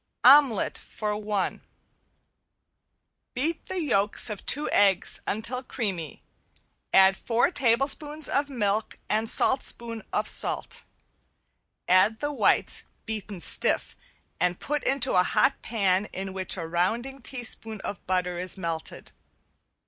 [0.25, 1.61] ~OMELET FOR ONE~
[3.35, 6.23] Beat the yolks of two eggs until creamy,
[6.91, 10.81] add four tablespoons of milk and saltspoon of salt.
[11.87, 13.95] Add the whites beaten stiff
[14.39, 19.11] and put into a hot pan in which a rounding teaspoon of butter is melted.